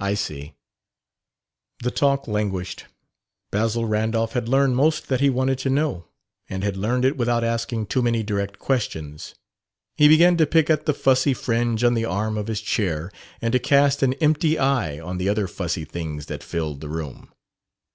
[0.00, 0.54] "I see."
[1.82, 2.86] The talk languished.
[3.50, 6.06] Basil Randolph had learned most that he wanted to know,
[6.48, 9.34] and had learned it without asking too many direct questions.
[9.94, 13.12] He began to pick at the fussy fringe on the arm of his chair
[13.42, 17.30] and to cast an empty eye on the other fussy things that filled the room.